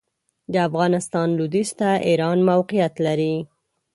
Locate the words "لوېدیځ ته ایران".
1.37-2.37